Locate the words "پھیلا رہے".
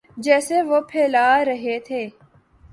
0.89-1.79